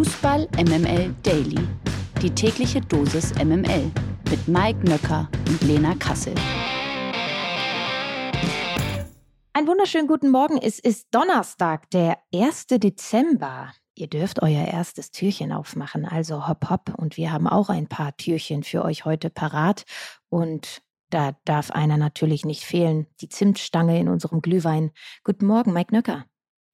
[0.00, 1.58] Fußball MML Daily.
[2.22, 3.90] Die tägliche Dosis MML
[4.30, 6.34] mit Mike Nöcker und Lena Kassel.
[9.52, 10.56] Einen wunderschönen guten Morgen.
[10.56, 12.68] Es ist Donnerstag, der 1.
[12.68, 13.74] Dezember.
[13.94, 16.94] Ihr dürft euer erstes Türchen aufmachen, also hopp hopp.
[16.96, 19.84] Und wir haben auch ein paar Türchen für euch heute parat.
[20.30, 20.80] Und
[21.10, 23.06] da darf einer natürlich nicht fehlen.
[23.20, 24.92] Die Zimtstange in unserem Glühwein.
[25.24, 26.24] Guten Morgen, Mike Nöcker.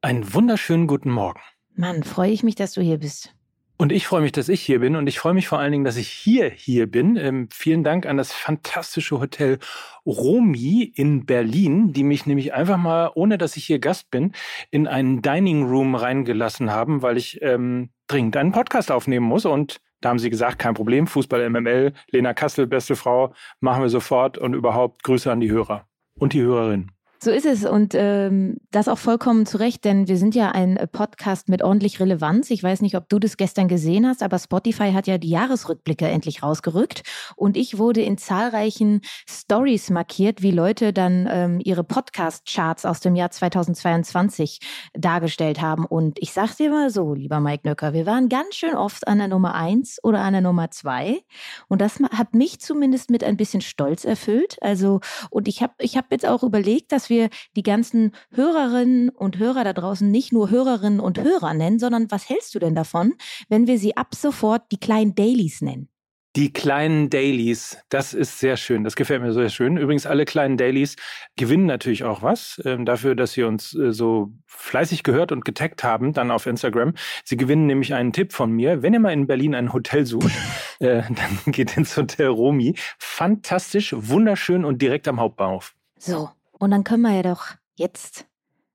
[0.00, 1.40] Einen wunderschönen guten Morgen.
[1.77, 3.34] Mann, freue ich mich, dass du hier bist.
[3.79, 5.85] Und ich freue mich, dass ich hier bin und ich freue mich vor allen Dingen,
[5.85, 7.16] dass ich hier hier bin.
[7.16, 9.58] Ähm, vielen Dank an das fantastische Hotel
[10.07, 14.32] Romi in Berlin, die mich nämlich einfach mal, ohne dass ich hier Gast bin,
[14.71, 19.44] in einen Dining Room reingelassen haben, weil ich ähm, dringend einen Podcast aufnehmen muss.
[19.44, 23.90] Und da haben sie gesagt, kein Problem, Fußball MML, Lena Kassel, beste Frau, machen wir
[23.90, 25.86] sofort und überhaupt Grüße an die Hörer
[26.18, 26.93] und die Hörerin.
[27.18, 30.76] So ist es und ähm, das auch vollkommen zu Recht, denn wir sind ja ein
[30.76, 32.50] äh, Podcast mit ordentlich Relevanz.
[32.50, 36.06] Ich weiß nicht, ob du das gestern gesehen hast, aber Spotify hat ja die Jahresrückblicke
[36.06, 37.02] endlich rausgerückt
[37.34, 43.16] und ich wurde in zahlreichen Stories markiert, wie Leute dann ähm, ihre Podcast-Charts aus dem
[43.16, 44.60] Jahr 2022
[44.92, 45.86] dargestellt haben.
[45.86, 49.19] Und ich sag's dir mal so, lieber Mike Nöcker, wir waren ganz schön oft an
[49.19, 51.22] der Nummer eins oder an der Nummer zwei
[51.69, 54.58] und das hat mich zumindest mit ein bisschen Stolz erfüllt.
[54.60, 59.38] Also und ich habe ich hab jetzt auch überlegt, dass wir die ganzen Hörerinnen und
[59.38, 63.14] Hörer da draußen nicht nur Hörerinnen und Hörer nennen, sondern was hältst du denn davon,
[63.48, 65.88] wenn wir sie ab sofort die kleinen Dailies nennen?
[66.36, 68.84] Die kleinen Dailies, das ist sehr schön.
[68.84, 69.78] Das gefällt mir sehr schön.
[69.78, 70.96] Übrigens, alle kleinen Dailies
[71.36, 75.82] gewinnen natürlich auch was äh, dafür, dass sie uns äh, so fleißig gehört und getaggt
[75.82, 76.92] haben, dann auf Instagram.
[77.24, 78.82] Sie gewinnen nämlich einen Tipp von mir.
[78.82, 80.30] Wenn ihr mal in Berlin ein Hotel sucht,
[80.78, 82.74] äh, dann geht ins Hotel Romi.
[82.98, 85.74] Fantastisch, wunderschön und direkt am Hauptbahnhof.
[85.98, 88.26] So, und dann können wir ja doch jetzt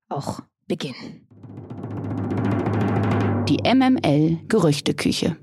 [0.09, 1.27] auch beginnen.
[3.47, 5.38] Die MML Gerüchteküche.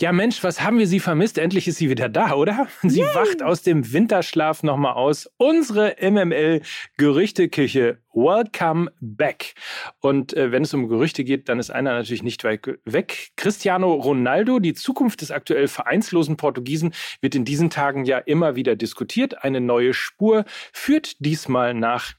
[0.00, 1.36] Ja, Mensch, was haben wir sie vermisst?
[1.36, 2.68] Endlich ist sie wieder da, oder?
[2.82, 3.14] Sie Yay.
[3.14, 5.30] wacht aus dem Winterschlaf nochmal aus.
[5.36, 7.98] Unsere MML-Gerüchteküche.
[8.14, 9.52] Welcome back.
[10.00, 13.32] Und äh, wenn es um Gerüchte geht, dann ist einer natürlich nicht weit weg.
[13.36, 18.76] Cristiano Ronaldo, die Zukunft des aktuell vereinslosen Portugiesen, wird in diesen Tagen ja immer wieder
[18.76, 19.44] diskutiert.
[19.44, 22.14] Eine neue Spur führt diesmal nach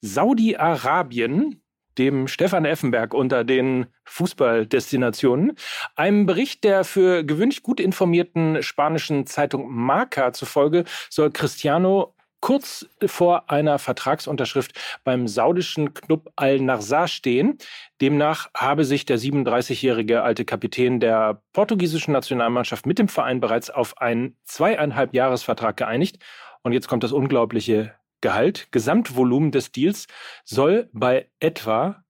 [0.00, 1.62] Saudi-Arabien
[1.98, 5.56] dem Stefan Effenberg unter den Fußballdestinationen.
[5.96, 13.50] Einem Bericht der für gewöhnlich gut informierten spanischen Zeitung Marca zufolge soll Cristiano kurz vor
[13.50, 14.72] einer Vertragsunterschrift
[15.04, 17.58] beim saudischen Club Al-Nassr stehen.
[18.00, 24.00] Demnach habe sich der 37-jährige alte Kapitän der portugiesischen Nationalmannschaft mit dem Verein bereits auf
[24.00, 26.18] einen zweieinhalb Jahresvertrag geeinigt.
[26.62, 30.06] Und jetzt kommt das unglaubliche Gehalt, Gesamtvolumen des Deals
[30.44, 32.04] soll bei etwa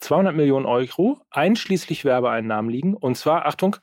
[0.00, 2.94] 200 Millionen Euro einschließlich Werbeeinnahmen liegen.
[2.94, 3.76] Und zwar, Achtung,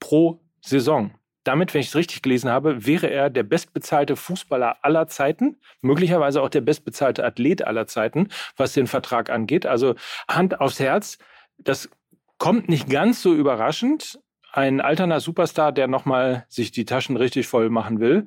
[0.00, 1.14] pro Saison.
[1.44, 6.42] Damit, wenn ich es richtig gelesen habe, wäre er der bestbezahlte Fußballer aller Zeiten, möglicherweise
[6.42, 9.64] auch der bestbezahlte Athlet aller Zeiten, was den Vertrag angeht.
[9.64, 9.94] Also
[10.28, 11.18] Hand aufs Herz,
[11.58, 11.88] das
[12.38, 14.20] kommt nicht ganz so überraschend,
[14.52, 18.26] ein alterner Superstar, der nochmal sich die Taschen richtig voll machen will.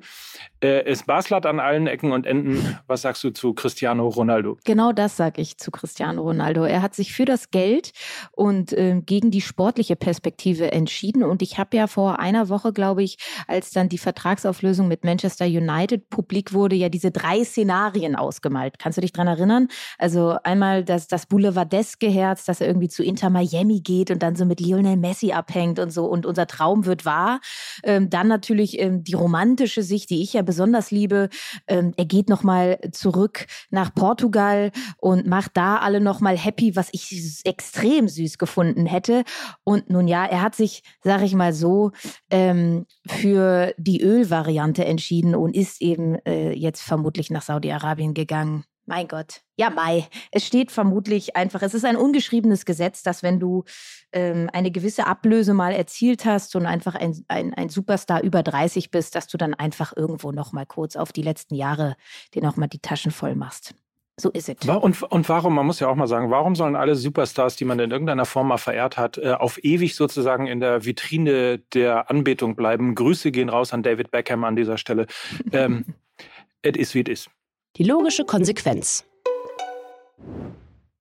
[0.62, 2.78] Äh, ist Baslat an allen Ecken und Enden.
[2.86, 4.56] Was sagst du zu Cristiano Ronaldo?
[4.64, 6.62] Genau das sage ich zu Cristiano Ronaldo.
[6.64, 7.92] Er hat sich für das Geld
[8.30, 11.24] und äh, gegen die sportliche Perspektive entschieden.
[11.24, 13.18] Und ich habe ja vor einer Woche, glaube ich,
[13.48, 18.78] als dann die Vertragsauflösung mit Manchester United publik wurde, ja diese drei Szenarien ausgemalt.
[18.78, 19.66] Kannst du dich dran erinnern?
[19.98, 24.36] Also einmal das, das Boulevardeske Herz, dass er irgendwie zu Inter Miami geht und dann
[24.36, 27.40] so mit Lionel Messi abhängt und so und unser Traum wird wahr.
[27.82, 31.30] Ähm, dann natürlich ähm, die romantische Sicht, die ich ja besonders liebe.
[31.66, 37.40] Ähm, er geht nochmal zurück nach Portugal und macht da alle nochmal happy, was ich
[37.44, 39.24] extrem süß gefunden hätte.
[39.64, 41.92] Und nun ja, er hat sich, sag ich mal so,
[42.30, 48.64] ähm, für die Ölvariante entschieden und ist eben äh, jetzt vermutlich nach Saudi-Arabien gegangen.
[48.84, 49.42] Mein Gott.
[49.56, 50.08] Ja, Mai.
[50.32, 53.64] Es steht vermutlich einfach, es ist ein ungeschriebenes Gesetz, dass wenn du
[54.12, 58.90] ähm, eine gewisse Ablöse mal erzielt hast und einfach ein, ein, ein Superstar über 30
[58.90, 61.96] bist, dass du dann einfach irgendwo nochmal kurz auf die letzten Jahre
[62.34, 63.74] dir nochmal die Taschen voll machst.
[64.20, 64.68] So ist es.
[64.68, 67.78] Und, und warum, man muss ja auch mal sagen, warum sollen alle Superstars, die man
[67.78, 72.54] in irgendeiner Form mal verehrt hat, äh, auf ewig sozusagen in der Vitrine der Anbetung
[72.54, 72.94] bleiben?
[72.94, 75.06] Grüße gehen raus an David Beckham an dieser Stelle.
[75.52, 75.86] Ähm,
[76.62, 77.30] it is wie it is.
[77.78, 79.04] Die logische Konsequenz.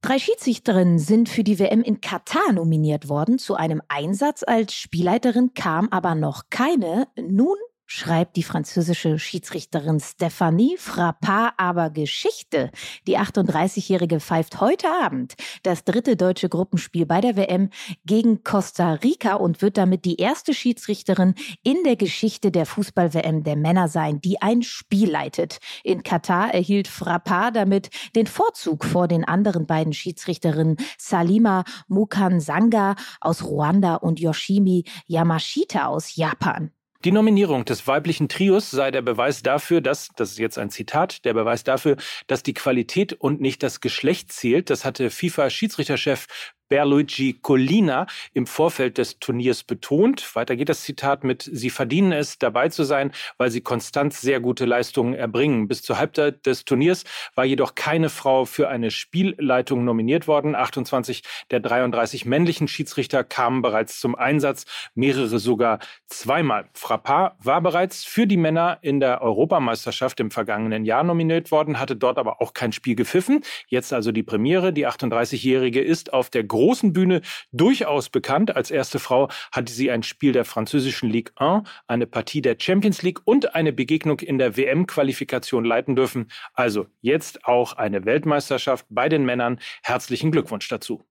[0.01, 3.39] Drei Schiedsrichterinnen sind für die WM in Katar nominiert worden.
[3.39, 7.09] Zu einem Einsatz als Spielleiterin kam aber noch keine.
[7.17, 7.57] Nun
[7.93, 12.71] schreibt die französische Schiedsrichterin Stephanie Frappard aber Geschichte.
[13.05, 17.69] Die 38-Jährige pfeift heute Abend das dritte deutsche Gruppenspiel bei der WM
[18.05, 23.57] gegen Costa Rica und wird damit die erste Schiedsrichterin in der Geschichte der Fußball-WM der
[23.57, 25.59] Männer sein, die ein Spiel leitet.
[25.83, 33.43] In Katar erhielt Frappard damit den Vorzug vor den anderen beiden Schiedsrichterinnen Salima Mukansanga aus
[33.43, 36.71] Ruanda und Yoshimi Yamashita aus Japan.
[37.03, 41.25] Die Nominierung des weiblichen Trios sei der Beweis dafür, dass, das ist jetzt ein Zitat,
[41.25, 44.69] der Beweis dafür, dass die Qualität und nicht das Geschlecht zählt.
[44.69, 46.27] Das hatte FIFA-Schiedsrichterchef
[46.71, 50.37] Berluigi Collina im Vorfeld des Turniers betont.
[50.37, 54.39] Weiter geht das Zitat mit, Sie verdienen es, dabei zu sein, weil Sie konstant sehr
[54.39, 55.67] gute Leistungen erbringen.
[55.67, 57.03] Bis zur Halbzeit des Turniers
[57.35, 60.55] war jedoch keine Frau für eine Spielleitung nominiert worden.
[60.55, 64.63] 28 der 33 männlichen Schiedsrichter kamen bereits zum Einsatz,
[64.95, 66.69] mehrere sogar zweimal.
[66.73, 71.97] Frappard war bereits für die Männer in der Europameisterschaft im vergangenen Jahr nominiert worden, hatte
[71.97, 73.43] dort aber auch kein Spiel gepfiffen.
[73.67, 74.71] Jetzt also die Premiere.
[74.71, 77.21] Die 38-Jährige ist auf der großen Bühne
[77.51, 78.55] durchaus bekannt.
[78.55, 83.01] Als erste Frau hatte sie ein Spiel der französischen Ligue 1, eine Partie der Champions
[83.01, 86.31] League und eine Begegnung in der WM-Qualifikation leiten dürfen.
[86.53, 89.59] Also jetzt auch eine Weltmeisterschaft bei den Männern.
[89.81, 91.03] Herzlichen Glückwunsch dazu.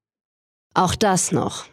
[0.74, 1.64] Auch das noch.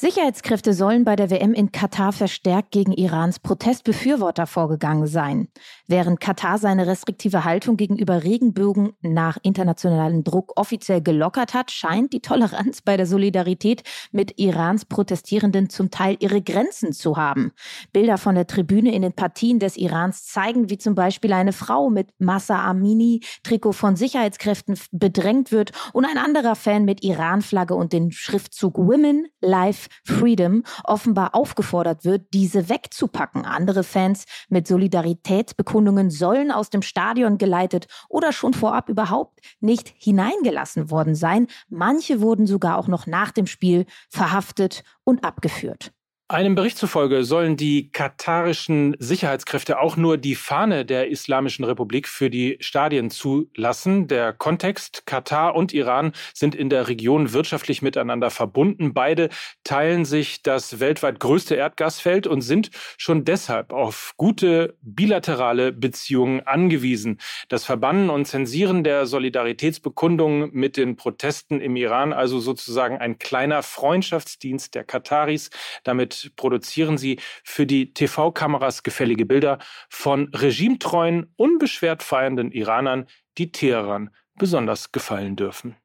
[0.00, 5.48] Sicherheitskräfte sollen bei der WM in Katar verstärkt gegen Irans Protestbefürworter vorgegangen sein.
[5.88, 12.20] Während Katar seine restriktive Haltung gegenüber Regenbögen nach internationalem Druck offiziell gelockert hat, scheint die
[12.20, 17.50] Toleranz bei der Solidarität mit Irans Protestierenden zum Teil ihre Grenzen zu haben.
[17.92, 21.90] Bilder von der Tribüne in den Partien des Irans zeigen, wie zum Beispiel eine Frau
[21.90, 27.92] mit Massa Amini Trikot von Sicherheitskräften bedrängt wird und ein anderer Fan mit Iran-Flagge und
[27.92, 33.44] den Schriftzug Women Life Freedom offenbar aufgefordert wird, diese wegzupacken.
[33.44, 40.90] Andere Fans mit Solidaritätsbekundungen sollen aus dem Stadion geleitet oder schon vorab überhaupt nicht hineingelassen
[40.90, 41.46] worden sein.
[41.68, 45.92] Manche wurden sogar auch noch nach dem Spiel verhaftet und abgeführt.
[46.30, 52.28] Einem Bericht zufolge sollen die katarischen Sicherheitskräfte auch nur die Fahne der Islamischen Republik für
[52.28, 54.08] die Stadien zulassen.
[54.08, 58.92] Der Kontext Katar und Iran sind in der Region wirtschaftlich miteinander verbunden.
[58.92, 59.30] Beide
[59.64, 67.20] teilen sich das weltweit größte Erdgasfeld und sind schon deshalb auf gute bilaterale Beziehungen angewiesen.
[67.48, 73.62] Das Verbannen und Zensieren der Solidaritätsbekundungen mit den Protesten im Iran also sozusagen ein kleiner
[73.62, 75.48] Freundschaftsdienst der Kataris.
[75.84, 83.06] Damit produzieren sie für die TV-Kameras gefällige Bilder von regimetreuen, unbeschwert feiernden Iranern,
[83.38, 85.76] die Teheran besonders gefallen dürfen.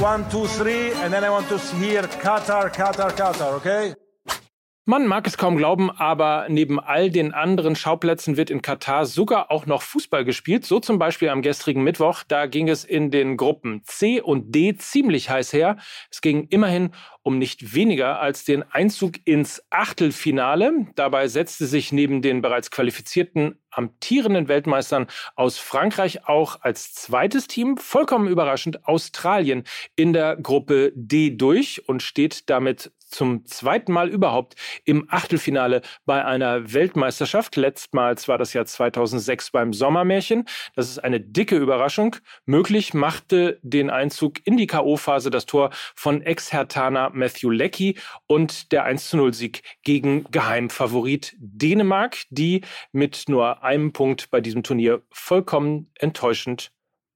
[0.00, 3.94] One, two, three, and then I want to hear Qatar, Qatar, Qatar, okay?
[4.84, 9.52] Man mag es kaum glauben, aber neben all den anderen Schauplätzen wird in Katar sogar
[9.52, 10.64] auch noch Fußball gespielt.
[10.64, 12.24] So zum Beispiel am gestrigen Mittwoch.
[12.26, 15.76] Da ging es in den Gruppen C und D ziemlich heiß her.
[16.10, 16.90] Es ging immerhin
[17.22, 20.88] um nicht weniger als den Einzug ins Achtelfinale.
[20.96, 25.06] Dabei setzte sich neben den bereits qualifizierten amtierenden Weltmeistern
[25.36, 29.62] aus Frankreich auch als zweites Team, vollkommen überraschend, Australien
[29.94, 36.24] in der Gruppe D durch und steht damit zum zweiten Mal überhaupt im Achtelfinale bei
[36.24, 37.56] einer Weltmeisterschaft.
[37.56, 40.46] Letztmals war das Jahr 2006 beim Sommermärchen.
[40.74, 42.16] Das ist eine dicke Überraschung.
[42.46, 48.86] Möglich machte den Einzug in die K.O.-Phase das Tor von Ex-Hertaner Matthew Leckie und der
[48.86, 56.72] 1-0-Sieg gegen Geheimfavorit Dänemark, die mit nur einem Punkt bei diesem Turnier vollkommen enttäuschend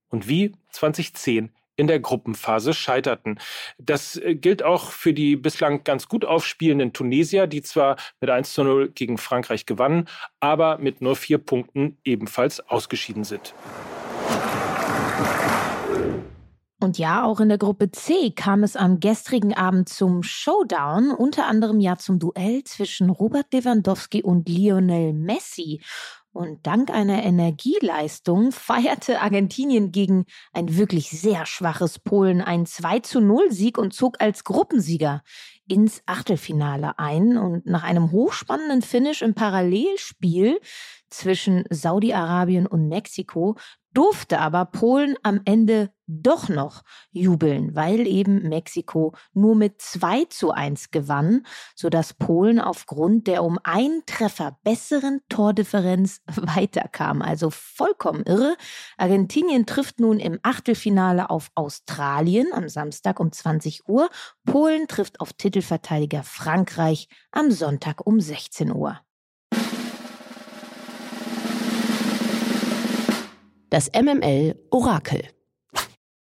[0.09, 3.39] und wie 2010 in der Gruppenphase scheiterten.
[3.79, 8.53] Das äh, gilt auch für die bislang ganz gut aufspielenden Tunesier, die zwar mit 1
[8.53, 10.09] zu 0 gegen Frankreich gewannen,
[10.41, 13.55] aber mit nur vier Punkten ebenfalls ausgeschieden sind.
[16.79, 21.47] Und ja, auch in der Gruppe C kam es am gestrigen Abend zum Showdown, unter
[21.47, 25.81] anderem ja zum Duell zwischen Robert Lewandowski und Lionel Messi.
[26.37, 33.21] Und dank einer Energieleistung feierte Argentinien gegen ein wirklich sehr schwaches Polen einen 2 zu
[33.23, 35.23] 0 Sieg und zog als Gruppensieger
[35.67, 37.39] ins Achtelfinale ein.
[37.39, 40.61] Und nach einem hochspannenden Finish im Parallelspiel
[41.09, 43.57] zwischen Saudi-Arabien und Mexiko
[43.95, 50.53] durfte aber Polen am Ende doch noch jubeln, weil eben Mexiko nur mit 2 zu
[50.53, 57.23] 1 gewann, sodass Polen aufgrund der um einen Treffer besseren Tordifferenz weiterkam.
[57.23, 58.57] Also vollkommen irre.
[58.97, 64.09] Argentinien trifft nun im Achtelfinale auf Australien am Samstag um 20 Uhr.
[64.45, 69.01] Polen trifft auf Titelverteidiger Frankreich am Sonntag um 16 Uhr.
[73.69, 75.36] Das MML Orakel.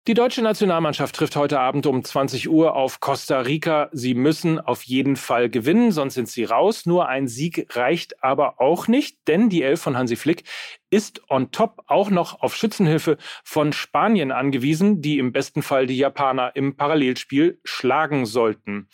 [0.08, 3.90] Die deutsche Nationalmannschaft trifft heute Abend um 20 Uhr auf Costa Rica.
[3.92, 6.86] Sie müssen auf jeden Fall gewinnen, sonst sind sie raus.
[6.86, 10.44] Nur ein Sieg reicht aber auch nicht, denn die Elf von Hansi Flick
[10.88, 15.98] ist on top auch noch auf Schützenhilfe von Spanien angewiesen, die im besten Fall die
[15.98, 18.88] Japaner im Parallelspiel schlagen sollten.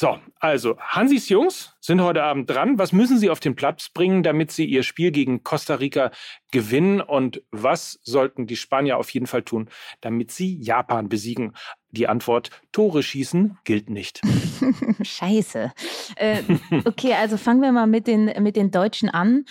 [0.00, 2.78] So, also Hansis Jungs sind heute Abend dran.
[2.78, 6.12] Was müssen sie auf den Platz bringen, damit sie ihr Spiel gegen Costa Rica
[6.52, 7.00] gewinnen?
[7.00, 9.68] Und was sollten die Spanier auf jeden Fall tun,
[10.00, 11.56] damit sie Japan besiegen?
[11.90, 14.20] Die Antwort, Tore schießen gilt nicht.
[15.02, 15.72] Scheiße.
[16.14, 16.42] Äh,
[16.84, 19.46] okay, also fangen wir mal mit den, mit den Deutschen an.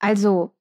[0.00, 0.52] Also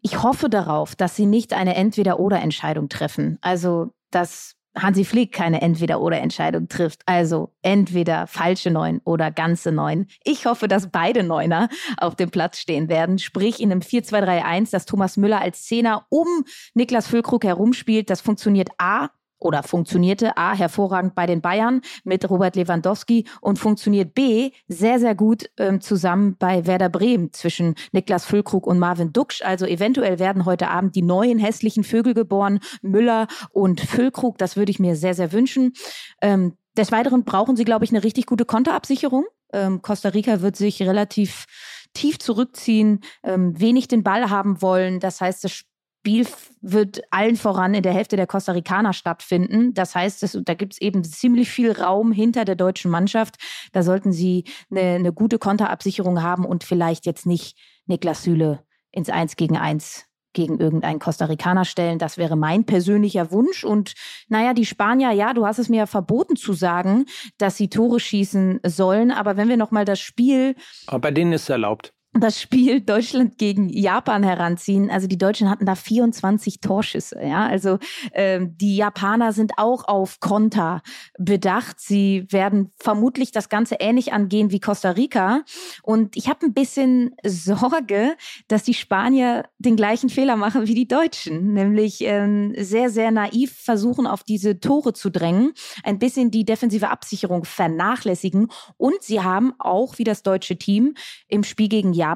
[0.00, 3.36] ich hoffe darauf, dass sie nicht eine Entweder-Oder-Entscheidung treffen.
[3.42, 7.02] Also, dass Hansi Flick keine Entweder-Oder-Entscheidung trifft.
[7.06, 10.06] Also entweder falsche Neun oder ganze Neun.
[10.24, 13.18] Ich hoffe, dass beide Neuner auf dem Platz stehen werden.
[13.18, 16.26] Sprich in einem 4-2-3-1, dass Thomas Müller als Zehner um
[16.74, 18.10] Niklas Füllkrug herumspielt.
[18.10, 24.14] Das funktioniert A oder funktionierte A hervorragend bei den Bayern mit Robert Lewandowski und funktioniert
[24.14, 29.42] B sehr, sehr gut ähm, zusammen bei Werder Bremen zwischen Niklas Füllkrug und Marvin Duksch.
[29.42, 34.38] Also eventuell werden heute Abend die neuen hässlichen Vögel geboren, Müller und Füllkrug.
[34.38, 35.72] Das würde ich mir sehr, sehr wünschen.
[36.20, 39.24] Ähm, des Weiteren brauchen sie, glaube ich, eine richtig gute Konterabsicherung.
[39.52, 41.46] Ähm, Costa Rica wird sich relativ
[41.94, 45.00] tief zurückziehen, ähm, wenig den Ball haben wollen.
[45.00, 45.64] Das heißt, das
[46.08, 46.26] Spiel
[46.60, 49.74] wird allen voran in der Hälfte der Costa Ricaner stattfinden.
[49.74, 53.36] Das heißt, das, da gibt es eben ziemlich viel Raum hinter der deutschen Mannschaft.
[53.72, 59.10] Da sollten sie eine, eine gute Konterabsicherung haben und vielleicht jetzt nicht Niklas Süle ins
[59.10, 61.98] Eins gegen Eins gegen irgendeinen Costa Ricaner stellen.
[61.98, 63.64] Das wäre mein persönlicher Wunsch.
[63.64, 63.94] Und
[64.28, 67.06] naja, die Spanier, ja, du hast es mir ja verboten zu sagen,
[67.38, 69.10] dass sie Tore schießen sollen.
[69.10, 70.54] Aber wenn wir nochmal das Spiel.
[70.86, 74.90] Aber bei denen ist es erlaubt das Spiel Deutschland gegen Japan heranziehen.
[74.90, 77.20] Also die Deutschen hatten da 24 Torschüsse.
[77.22, 77.78] Ja, also
[78.12, 80.82] ähm, die Japaner sind auch auf Konter
[81.18, 81.80] bedacht.
[81.80, 85.42] Sie werden vermutlich das Ganze ähnlich angehen wie Costa Rica.
[85.82, 88.16] Und ich habe ein bisschen Sorge,
[88.48, 93.52] dass die Spanier den gleichen Fehler machen wie die Deutschen, nämlich ähm, sehr sehr naiv
[93.52, 95.52] versuchen auf diese Tore zu drängen,
[95.84, 98.48] ein bisschen die defensive Absicherung vernachlässigen.
[98.76, 100.94] Und sie haben auch wie das deutsche Team
[101.28, 102.07] im Spiel gegen Japan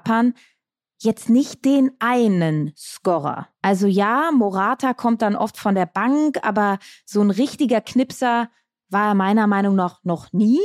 [1.02, 3.49] jetzt nicht den einen Scorer.
[3.61, 8.49] Also ja, Morata kommt dann oft von der Bank, aber so ein richtiger Knipser
[8.92, 10.61] war er meiner Meinung nach noch nie.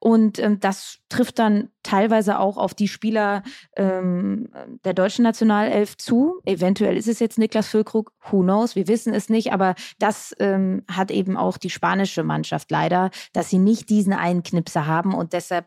[0.00, 3.42] Und ähm, das trifft dann teilweise auch auf die Spieler
[3.76, 4.48] ähm,
[4.84, 6.40] der deutschen Nationalelf zu.
[6.44, 10.84] Eventuell ist es jetzt Niklas Füllkrug, who knows, wir wissen es nicht, aber das ähm,
[10.90, 15.32] hat eben auch die spanische Mannschaft leider, dass sie nicht diesen einen Knipser haben und
[15.32, 15.66] deshalb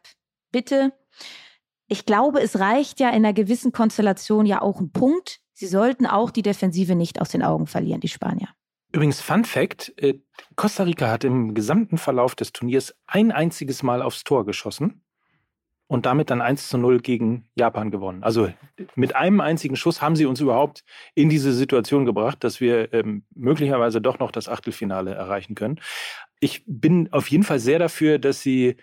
[0.52, 0.92] bitte
[1.90, 5.40] ich glaube, es reicht ja in einer gewissen Konstellation ja auch ein Punkt.
[5.54, 8.48] Sie sollten auch die Defensive nicht aus den Augen verlieren, die Spanier.
[8.92, 10.20] Übrigens, Fun Fact: äh,
[10.56, 15.02] Costa Rica hat im gesamten Verlauf des Turniers ein einziges Mal aufs Tor geschossen
[15.88, 18.24] und damit dann 1 zu 0 gegen Japan gewonnen.
[18.24, 18.52] Also
[18.96, 20.84] mit einem einzigen Schuss haben sie uns überhaupt
[21.16, 25.80] in diese Situation gebracht, dass wir ähm, möglicherweise doch noch das Achtelfinale erreichen können.
[26.40, 28.78] Ich bin auf jeden Fall sehr dafür, dass sie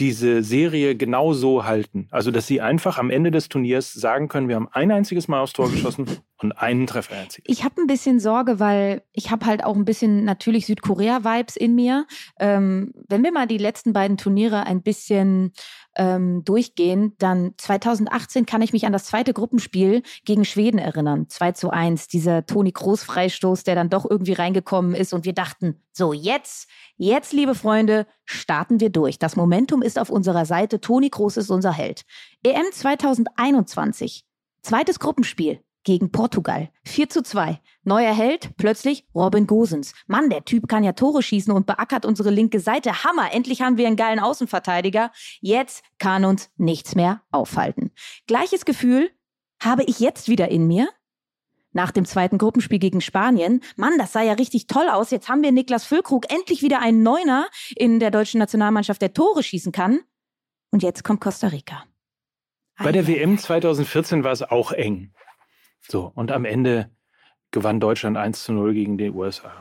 [0.00, 2.08] diese Serie genau so halten.
[2.10, 5.40] Also, dass sie einfach am Ende des Turniers sagen können, wir haben ein einziges Mal
[5.40, 6.06] aufs Tor geschossen
[6.42, 7.46] und einen Treffer erzielt.
[7.48, 11.74] Ich habe ein bisschen Sorge, weil ich habe halt auch ein bisschen natürlich Südkorea-Vibes in
[11.74, 12.06] mir.
[12.38, 15.52] Ähm, wenn wir mal die letzten beiden Turniere ein bisschen
[15.96, 21.28] ähm, durchgehen, dann 2018 kann ich mich an das zweite Gruppenspiel gegen Schweden erinnern.
[21.28, 25.82] 2 zu 1, dieser Toni Groß-Freistoß, der dann doch irgendwie reingekommen ist und wir dachten,
[25.92, 29.18] so jetzt, jetzt, liebe Freunde, starten wir durch.
[29.18, 30.80] Das Momentum ist auf unserer Seite.
[30.80, 32.02] Toni Groß ist unser Held.
[32.42, 34.24] EM 2021,
[34.62, 36.70] zweites Gruppenspiel gegen Portugal.
[36.84, 37.60] 4 zu 2.
[37.84, 39.94] Neuer Held, plötzlich Robin Gosens.
[40.06, 43.04] Mann, der Typ kann ja Tore schießen und beackert unsere linke Seite.
[43.04, 45.10] Hammer, endlich haben wir einen geilen Außenverteidiger.
[45.40, 47.90] Jetzt kann uns nichts mehr aufhalten.
[48.26, 49.10] Gleiches Gefühl
[49.62, 50.88] habe ich jetzt wieder in mir.
[51.72, 53.62] Nach dem zweiten Gruppenspiel gegen Spanien.
[53.76, 55.12] Mann, das sah ja richtig toll aus.
[55.12, 57.46] Jetzt haben wir Niklas Füllkrug endlich wieder einen Neuner
[57.76, 60.00] in der deutschen Nationalmannschaft, der Tore schießen kann.
[60.72, 61.84] Und jetzt kommt Costa Rica.
[62.82, 65.12] Bei der WM 2014 war es auch eng.
[65.88, 66.90] So, und am Ende
[67.50, 69.52] gewann Deutschland 1 zu 0 gegen die USA.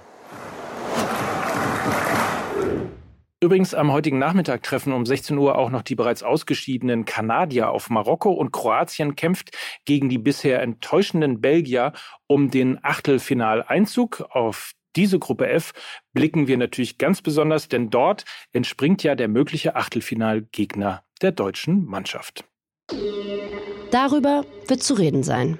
[3.42, 7.90] Übrigens am heutigen Nachmittag treffen um 16 Uhr auch noch die bereits ausgeschiedenen Kanadier auf
[7.90, 11.94] Marokko und Kroatien kämpft gegen die bisher enttäuschenden Belgier
[12.28, 14.26] um den Achtelfinaleinzug.
[14.32, 15.72] Auf diese Gruppe F
[16.12, 22.44] blicken wir natürlich ganz besonders, denn dort entspringt ja der mögliche Achtelfinalgegner der deutschen Mannschaft.
[23.92, 25.60] Darüber wird zu reden sein.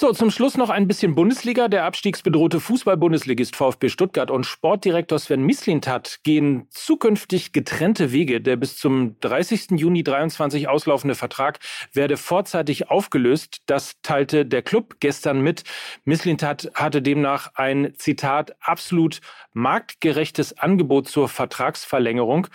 [0.00, 1.66] So, zum Schluss noch ein bisschen Bundesliga.
[1.66, 8.40] Der abstiegsbedrohte Fußball-Bundesligist VfB Stuttgart und Sportdirektor Sven Mislintat gehen zukünftig getrennte Wege.
[8.40, 9.72] Der bis zum 30.
[9.72, 11.58] Juni 23 auslaufende Vertrag
[11.92, 13.62] werde vorzeitig aufgelöst.
[13.66, 15.64] Das teilte der Club gestern mit.
[16.04, 19.20] Mislintat hatte demnach ein, Zitat, absolut
[19.52, 22.46] marktgerechtes Angebot zur Vertragsverlängerung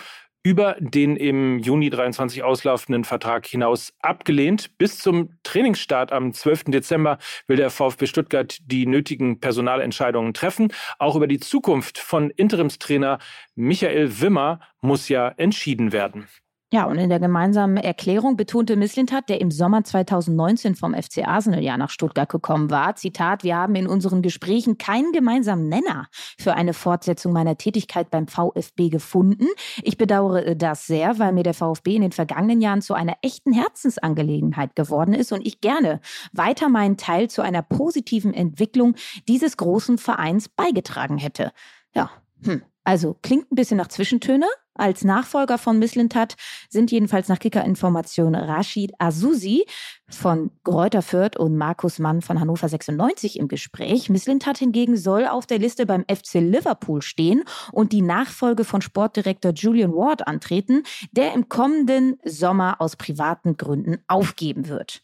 [0.44, 4.78] über den im Juni 23 auslaufenden Vertrag hinaus abgelehnt.
[4.78, 6.66] Bis zum Trainingsstart am 12.
[6.66, 10.74] Dezember will der VfB Stuttgart die nötigen Personalentscheidungen treffen.
[11.00, 13.20] Auch über die Zukunft von Interimstrainer
[13.56, 16.28] Michael Wimmer muss ja entschieden werden.
[16.74, 21.62] Ja, und in der gemeinsamen Erklärung betonte Misslintat, der im Sommer 2019 vom FC Arsenal
[21.62, 26.08] ja nach Stuttgart gekommen war, Zitat, wir haben in unseren Gesprächen keinen gemeinsamen Nenner
[26.40, 29.46] für eine Fortsetzung meiner Tätigkeit beim VfB gefunden.
[29.84, 33.54] Ich bedauere das sehr, weil mir der VfB in den vergangenen Jahren zu einer echten
[33.54, 36.02] Herzensangelegenheit geworden ist und ich gerne
[36.32, 38.96] weiter meinen Teil zu einer positiven Entwicklung
[39.28, 41.52] dieses großen Vereins beigetragen hätte.
[41.94, 42.10] Ja,
[42.44, 42.64] hm.
[42.84, 46.36] Also klingt ein bisschen nach Zwischentöne, als Nachfolger von Misslintat
[46.68, 49.66] sind jedenfalls nach Kicker-Information Rashid Azusi
[50.10, 54.10] von Gräuter Fürth und Markus Mann von Hannover 96 im Gespräch.
[54.10, 59.52] Misslintat hingegen soll auf der Liste beim FC Liverpool stehen und die Nachfolge von Sportdirektor
[59.52, 65.04] Julian Ward antreten, der im kommenden Sommer aus privaten Gründen aufgeben wird.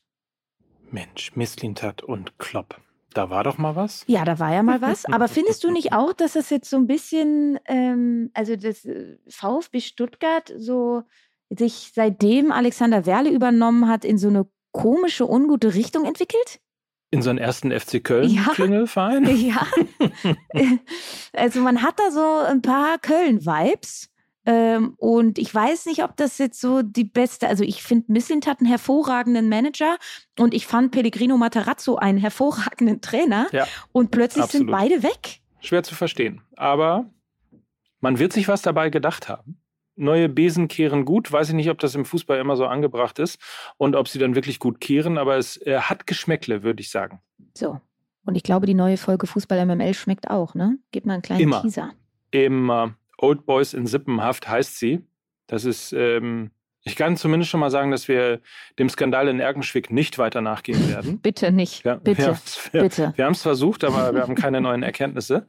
[0.89, 2.81] Mensch, Misslintat und Klopp.
[3.13, 4.03] Da war doch mal was?
[4.07, 5.05] Ja, da war ja mal was.
[5.05, 9.17] Aber findest du nicht auch, dass das jetzt so ein bisschen, ähm, also das äh,
[9.27, 11.03] VfB Stuttgart so
[11.49, 16.59] sich seitdem Alexander Werle übernommen hat, in so eine komische, ungute Richtung entwickelt?
[17.11, 19.25] In so einen ersten FC Köln-Klingelverein?
[19.35, 19.65] Ja.
[20.53, 20.77] ja.
[21.33, 24.09] also man hat da so ein paar Köln-Vibes.
[24.45, 28.47] Ähm, und ich weiß nicht, ob das jetzt so die beste, also ich finde, Missint
[28.47, 29.97] hat einen hervorragenden Manager
[30.37, 34.67] und ich fand Pellegrino Matarazzo einen hervorragenden Trainer ja, und plötzlich absolut.
[34.67, 35.41] sind beide weg.
[35.59, 37.09] Schwer zu verstehen, aber
[37.99, 39.59] man wird sich was dabei gedacht haben.
[39.95, 41.29] Neue Besen kehren gut.
[41.29, 43.37] Weiß ich nicht, ob das im Fußball immer so angebracht ist
[43.75, 47.21] und ob sie dann wirklich gut kehren, aber es äh, hat Geschmäckle, würde ich sagen.
[47.53, 47.81] So.
[48.25, 50.77] Und ich glaube, die neue Folge Fußball MML schmeckt auch, ne?
[50.91, 51.61] Gib mal einen kleinen immer.
[51.61, 51.91] Teaser.
[52.31, 52.95] Immer.
[53.21, 55.05] Old Boys in Sippenhaft heißt sie.
[55.47, 56.51] Das ist, ähm,
[56.83, 58.39] ich kann zumindest schon mal sagen, dass wir
[58.77, 61.19] dem Skandal in Erkenschwick nicht weiter nachgehen werden.
[61.19, 61.83] Bitte nicht.
[61.83, 62.37] Ja, bitte.
[62.71, 63.13] Wir, bitte.
[63.15, 65.47] wir haben es versucht, aber wir haben keine neuen Erkenntnisse.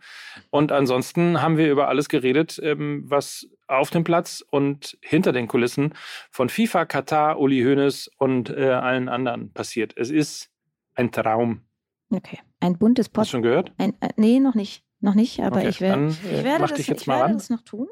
[0.51, 5.47] Und ansonsten haben wir über alles geredet, ähm, was auf dem Platz und hinter den
[5.47, 5.95] Kulissen
[6.31, 9.93] von FIFA, Katar, Uli Hoeneß und äh, allen anderen passiert.
[9.97, 10.51] Es ist
[10.95, 11.63] ein Traum.
[12.11, 12.41] Okay.
[12.59, 13.19] Ein buntes Podcast.
[13.21, 13.73] Hast du schon gehört?
[13.79, 14.83] Ein, äh, nee, noch nicht.
[15.01, 17.63] Noch nicht, aber okay, ich, wär, dann, äh, ich werde, das, ich werde das noch
[17.63, 17.89] tun.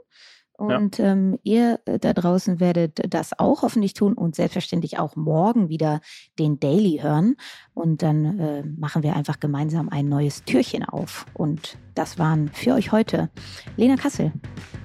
[0.58, 1.12] Und ja.
[1.12, 6.00] ähm, ihr äh, da draußen werdet das auch hoffentlich tun und selbstverständlich auch morgen wieder
[6.40, 7.36] den Daily hören.
[7.74, 11.26] Und dann äh, machen wir einfach gemeinsam ein neues Türchen auf.
[11.32, 13.30] Und das waren für euch heute
[13.76, 14.32] Lena Kassel.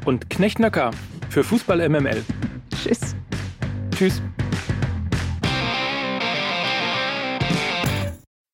[0.05, 0.91] Und Knecht Nöcker
[1.29, 2.23] für Fußball MML.
[2.69, 3.15] Tschüss.
[3.95, 4.21] Tschüss.